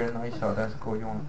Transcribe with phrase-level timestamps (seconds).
[0.00, 1.20] 人能力少，但是够用了。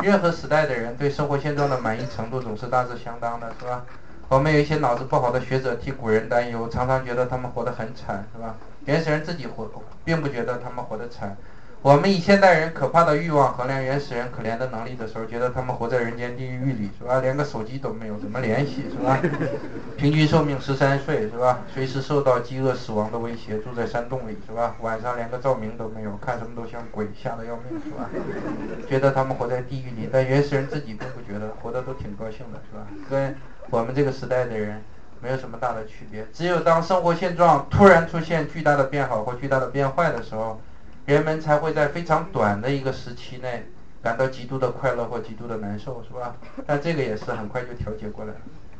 [0.00, 3.84] 任何时代的人对生活现状的满意程度总是大致相当的，是吧？
[4.28, 8.56] 我们有一些脑子不好的学者替古人担忧，常常觉得他们活得很惨，是吧？
[8.86, 9.70] 原始人自己活，
[10.04, 11.36] 并不觉得他们活得惨。
[11.82, 17.18] 我们以现代人可怕的欲望衡量原始人可怜的能力的时候，觉得他们活在人间地狱里，是吧？
[17.20, 19.18] 连个手机都没有，怎么联系，是吧？
[19.98, 21.58] 平均寿命十三岁，是吧？
[21.74, 24.76] 随时受到饥饿死亡的威胁，住在山洞里，是吧？
[24.80, 28.08] 晚上连个照明都没有，看什么都像鬼，吓得要命，是吧？
[28.88, 32.86] 觉得他们活在地狱里，但原始人自己并不觉得，活得都挺高兴的，是吧？
[33.10, 33.34] 跟
[33.70, 34.80] 我们这个时代的人
[35.20, 36.24] 没有什么大的区别。
[36.32, 40.60] 只有当生活现状突然出现巨大的变好或巨大的变坏的时候。
[41.04, 43.66] 人们才会在非常短的一个时期内
[44.00, 46.36] 感到极度的快乐或极度的难受，是吧？
[46.64, 48.38] 但这个也是很快就调节过来了。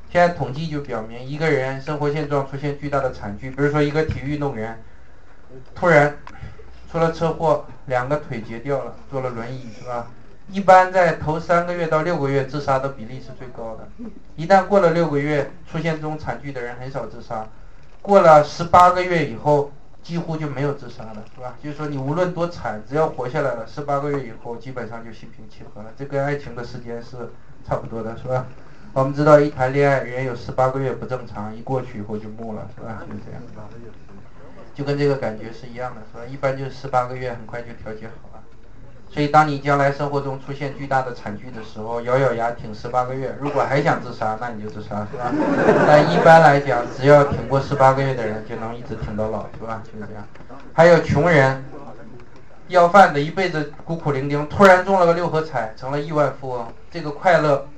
[0.09, 4.81] 现在统计就表明，一个人生活现状出现巨大的惨剧，比如说一个体育运动员
[5.75, 6.17] 突然
[6.91, 10.09] 出了车祸，两个腿截掉了，坐了轮椅，是吧？
[10.49, 13.89] 一般在头三个月到六个月，自杀的比例是最高的。
[14.37, 17.49] 一旦过了六个月，出现这种惨剧的人很少自杀。
[18.01, 19.73] 过了十八个月以后。
[20.03, 21.55] 几乎就没有自杀了，是吧？
[21.63, 25.91] 就是说你无论多惨，只要活下来了，十八个月以后基本上就心平气和了。
[25.97, 27.31] 这跟爱情的时间是
[27.65, 28.47] 差不多的，是吧？
[28.93, 33.03] 我们知道一谈恋爱，人有十八个月不正常，一过去以后就木了，是吧？
[33.07, 33.41] 就这样，
[34.75, 36.25] 就跟这个感觉是一样的，是吧？
[36.27, 38.32] 一般就是十八个月，很快就调节好。
[39.13, 43.37] 所以，当你将来生活中出现巨大的惨剧的时候，咬咬牙挺十八个月。
[43.39, 45.31] 如果还想自杀，那你就自杀，是吧？
[45.87, 49.83] 但一般来讲，只要挺过十八个月的人，就能一直挺到老，是吧？
[49.85, 50.27] 就是这样。
[50.73, 51.63] 还有穷人，
[52.69, 57.69] 要饭的，一辈子孤苦伶仃，突然中了个六合彩，成了亿万富翁，这个快乐，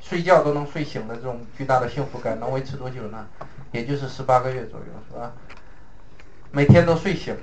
[0.00, 3.26] 睡觉都能睡醒的这种巨大的幸福感，能维持多久呢？
[3.72, 5.32] 也就是十八个月左右，是吧？
[6.50, 7.36] 每天都睡醒。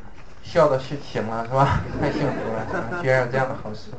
[0.45, 1.81] 笑的是醒了是吧？
[1.99, 3.89] 太幸福了，居然有这样的好事。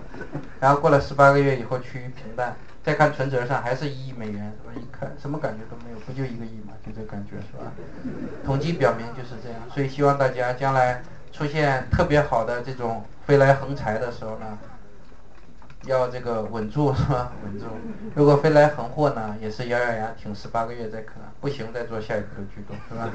[0.61, 4.73] 然后过了十八个月以后趋于平淡，再看存折上还是一亿美元，是吧？
[4.81, 6.73] 一看什么感觉都没有，不就一个亿嘛？
[6.87, 7.73] 就这感觉是吧？
[8.45, 14.59] 统计表明就是这样，所以希望大家将来出现特别好的这种飞来横财的时候呢。
[15.87, 17.33] 要这个稳住是吧？
[17.45, 17.65] 稳住。
[18.15, 23.11] 如果飞来横祸呢，也是咬咬牙挺十八个月再看，不行再做下一步的举动，是吧？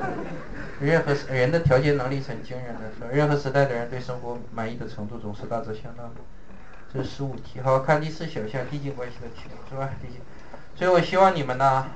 [0.80, 3.06] 任何人的调节能力是很惊人的，是吧？
[3.10, 6.20] 任何时代的人对生活满意的程度总是大致相当的。
[6.92, 9.88] 这是十五题，好看第四小项递进关系的题目，是吧？
[10.00, 10.20] 递进。
[10.76, 11.86] 所以我希望你们呢，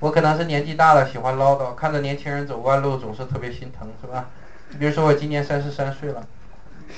[0.00, 4.30] 我可能是年纪大了，喜欢唠叨，看着年轻人走弯路总是特别心疼，是吧？
[4.78, 6.26] 比如说我今年三十三岁了。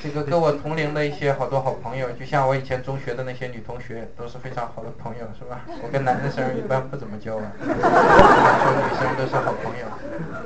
[0.03, 5.63] 这个跟我同龄的一些好多好朋友，就像我以前中学的那些女同学，都是非常好的朋友，是吧？
[5.83, 9.87] 我跟男生一般不怎么交往，说女生都是好朋友。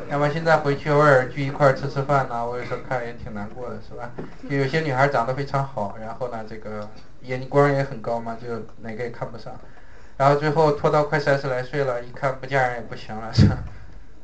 [0.09, 4.11] 那么现在回去偶尔聚一块吃吃饭呢，我有时候看也挺难过的，是吧？
[4.49, 6.89] 就有些女孩长得非常好，然后呢，这个
[7.23, 9.53] 眼光也很高嘛，就哪个也看不上。
[10.17, 13.59] 然后最后拖到快三十来岁了，一看不嫁人也不行了，是吧？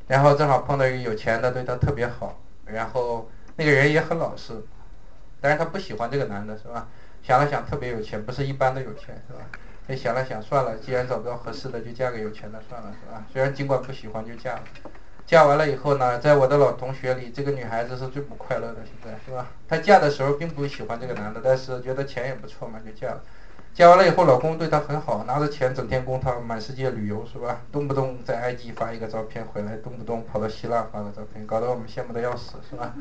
[0.07, 4.55] 然后正好碰到一个有钱的，对她特别好，然后那个人也很老实。
[5.47, 6.89] 但是她不喜欢这个男的，是吧？
[7.23, 9.39] 想了想，特别有钱，不是一般的有钱，是吧？
[9.87, 13.25] 也想了想，算了，既然找不到合适的，就嫁个有钱的算了，是吧？
[13.33, 14.63] 虽然尽管不喜欢，就嫁了。
[15.25, 19.47] 嫁完了以后呢，在我的老同学里，这个女孩子是最不快乐的，现在是吧？
[19.69, 23.23] 她嫁的时候并不喜欢这个男的，但是觉得钱也不错嘛，就嫁了。
[23.73, 27.61] 嫁完了以后，老公对她很好，拿着钱整天供她满世界旅游，是吧？
[27.71, 32.93] 动不动在埃及发一个照片回来，动不动跑到希腊发个照片，搞得我们羡慕的要死，是吧？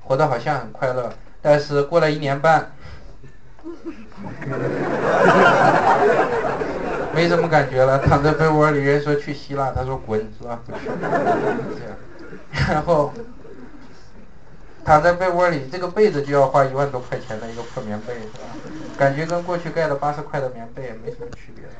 [0.00, 1.12] 活得好像很快乐。
[1.42, 2.72] 但是过了一年半，
[7.14, 10.60] 没什么感觉了，躺在被窝里，人说去希腊，他说滚，是吧？
[10.66, 10.90] 不去，这
[11.88, 11.96] 样，
[12.68, 13.12] 然后
[14.84, 18.44] 躺在被窝里，这个被子就要花一万多块钱的一个破棉被，是吧？
[18.98, 21.70] 感觉跟过去盖了八十块的棉被也没什么区别了，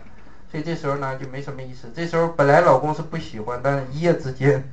[0.51, 1.89] 所以这时候呢就没什么意思。
[1.95, 4.73] 这时候本来老公是不喜欢，但是一夜之间。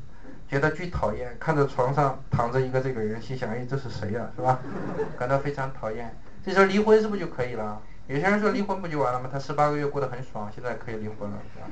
[0.50, 4.30] 觉得巨讨厌，看着床上躺着一个这个人，心想：哎，这是谁呀？
[4.36, 4.60] 是吧？
[5.20, 6.16] 感到非常讨厌。
[6.46, 7.82] 这时候离婚是不是就可以了？
[8.08, 9.30] 有些人说离婚不就完了吗？
[9.32, 11.68] 他十八个月过得很爽，现在可以离婚了，是吧？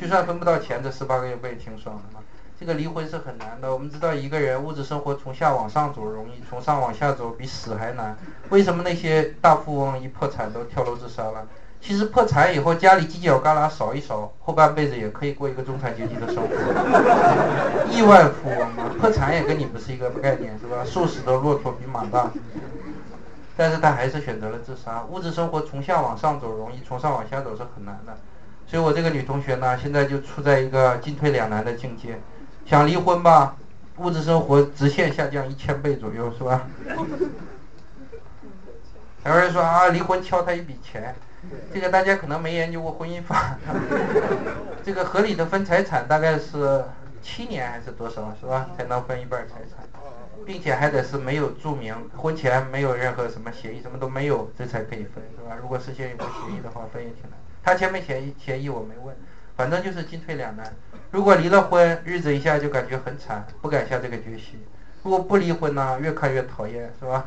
[0.00, 2.22] 就算分不到钱，这十八个月不也挺爽的吗？
[2.58, 3.70] 这个离婚是很难的。
[3.72, 8.16] 我们知道，一个人物质生活从下往上走容易，从上往下走比死还难。
[8.48, 11.46] 为什么那些大富翁一破产都跳楼自杀了？
[11.86, 16.48] 其实破产以后，家里犄角旮旯扫一扫，后半辈子也可以过一个中产阶级的生活。
[17.88, 20.82] 亿万富翁嘛，破产也跟你不是一个概念，是吧？
[20.84, 22.28] 瘦死的骆驼比马大。
[23.56, 25.04] 但是他还是选择了自杀。
[25.08, 28.16] 物质生活从下往上走容易，从上往下走是很难的。
[28.66, 32.18] 所以我这个女同学呢，现在就处在一个进退两难的境界。
[32.66, 33.54] 想离婚吧，
[33.98, 36.66] 物质生活直线下降一千倍左右，是吧？
[39.24, 41.14] 有人说啊，离婚敲他一笔钱，
[41.72, 43.58] 这个大家可能没研究过婚姻法。
[44.84, 46.84] 这个合理的分财产大概是
[47.22, 48.70] 七年还是多少是吧？
[48.76, 49.84] 才能分一半财产，
[50.44, 55.56] 并且还得是没有注明婚前没有任何什么协议，什么都没有，这才可以分是吧？
[55.60, 57.32] 如果事先有过协议的话，分也挺难。
[57.64, 58.32] 他签没签？
[58.38, 59.16] 协议我没问，
[59.56, 60.72] 反正就是进退两难。
[61.10, 64.60] 如果离了婚，日子一下就感觉很惨，不敢下这个决心；
[65.02, 67.26] 如果不离婚呢，越看越讨厌，是吧？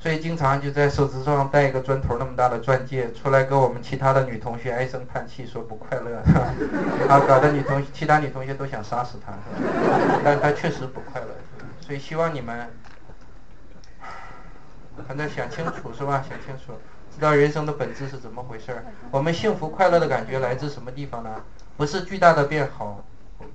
[0.00, 6.18] 所以经常就在手指上戴一个砖头那么大的钻戒，出来跟我们其他的女同学唉声叹气，说不快乐，
[7.08, 9.32] 啊，搞得女同其他女同学都想杀死他，
[10.24, 11.26] 但他确实不快乐，
[11.80, 12.70] 所以希望你们，
[15.08, 16.22] 反正想清楚是吧？
[16.30, 16.74] 想清楚，
[17.12, 18.84] 知道人生的本质是怎么回事儿。
[19.10, 21.42] 我们幸福快乐的感觉来自什么地方呢？
[21.76, 23.04] 不是巨大的变好，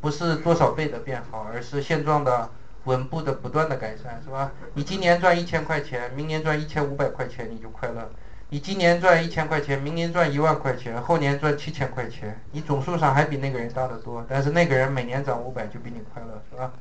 [0.01, 2.49] 不是多少倍的变好，而是现状的。
[2.85, 4.51] 稳步的不断的改善是吧？
[4.73, 8.11] 你今年赚一千块钱，明年赚一千五百块钱，你就快乐。
[8.49, 14.25] 你今年赚一千块钱，明年赚一万块钱，后年赚七千块钱，你总数上还比那个人大得多。
[14.29, 16.71] 但是那个人每年涨五百就比你快乐是吧？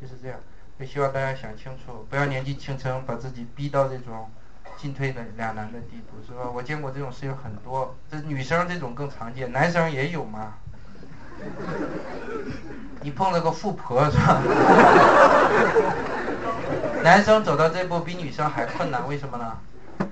[0.00, 0.38] 就是这样。
[0.78, 4.30] 就希望大家想清楚，不要年纪轻轻把自己逼到这种
[4.76, 6.48] 进退的两难的地步是吧？
[6.54, 10.54] 我见过这种事有很多，这女生这种更常见，男生也有嘛。
[13.02, 14.42] 你碰了个富婆是吧？
[17.02, 19.56] 男生走到这步比女生还困难，为什么呢？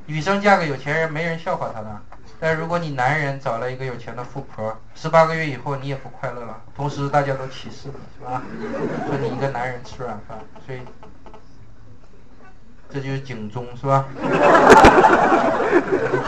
[0.07, 2.01] 女生嫁个有钱人，没人笑话她的。
[2.39, 8.43] 但如果你男人找了一个有钱的富婆，十八个月以后你也不快乐了，同时大家都歧视你，是吧？
[9.07, 10.79] 说你一个男人吃软饭，所以
[12.89, 14.05] 这就是警钟，是吧？
[14.15, 14.21] 布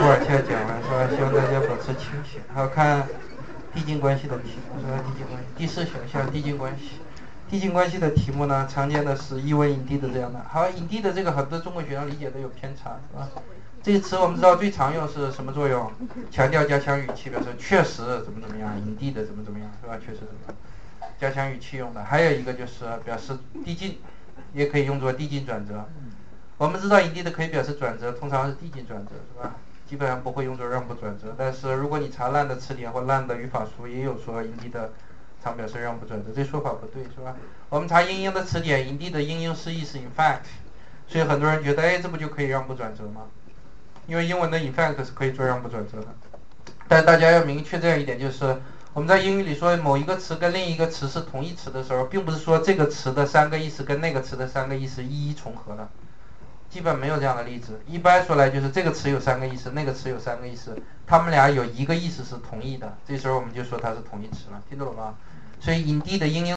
[0.05, 1.07] 尔切讲了，是吧？
[1.15, 3.07] 希望大家保持清醒，还要看。
[3.75, 5.03] 递进关系的题目是吧？
[5.07, 7.01] 递进关系第四选项递进关系，
[7.49, 10.45] 递进关系的题目呢，常见的是一文引递的这样的。
[10.49, 13.29] 好，引递的这个很多中国学生理解都有偏差，是吧？
[13.83, 15.91] 这个词我们知道最常用是什么作用？
[16.31, 19.97] 强调加强语气，表示确实怎么怎么样，引递的怎么怎么样，是吧？
[20.05, 20.55] 确实怎么，
[21.21, 22.03] 加强语气用的。
[22.05, 23.99] 还有一个就是表示递进，
[24.53, 25.89] 也可以用作递进转折。
[26.59, 29.55] 我们知道引递的可以表示转折，通常是递进转折，是吧？
[29.89, 34.93] 基本上不会用作让步转折，但是如果你查烂的词典或烂的语法书，也有说 indeed 的
[35.43, 37.35] 常表示让步转折，这说法不对，是吧？
[37.71, 40.41] 我们查英英的词典，indeed 的英英释义是 in fact，
[41.07, 43.23] 所以很多人觉得，哎，这不就可以让步转折吗？
[44.07, 46.07] 因为英文的 in fact 是可以做让步转折的。
[46.87, 48.61] 但大家要明确这样一点，就是
[48.93, 55.89] 我们在英语里说某一个词跟另一个词是同义词的时候，并不是说这个词的三个意思跟那个词的三个意思一一重合的。
[56.71, 57.81] 基本没有这样的例子。
[57.87, 60.77] 一般说来就是这个词有三个意思，那个词有三个意思，
[61.07, 65.15] 他们俩有一个意思是同意的，这时候我们就说它是同义词了，听懂了吗？
[65.61, 66.57] 所以引 d 的英英。